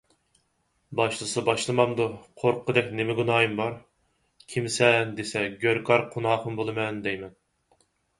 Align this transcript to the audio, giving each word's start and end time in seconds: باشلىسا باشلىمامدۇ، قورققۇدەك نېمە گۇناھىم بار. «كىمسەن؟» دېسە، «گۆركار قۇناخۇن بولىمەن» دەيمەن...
باشلىسا 0.99 1.41
باشلىمامدۇ، 1.49 2.07
قورققۇدەك 2.43 2.87
نېمە 2.99 3.15
گۇناھىم 3.19 3.53
بار. 3.59 3.75
«كىمسەن؟» 4.53 5.13
دېسە، 5.19 5.45
«گۆركار 5.67 6.05
قۇناخۇن 6.17 6.59
بولىمەن» 6.61 6.99
دەيمەن... 7.09 7.37